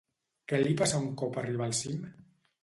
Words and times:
Què 0.51 0.59
li 0.61 0.71
passa 0.79 1.01
un 1.09 1.11
cop 1.23 1.37
arriba 1.43 1.67
al 1.69 1.77
cim? 1.83 2.01